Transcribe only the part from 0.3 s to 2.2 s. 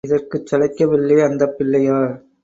சளைக்கவில்லை அந்தப் பிள்ளையார்.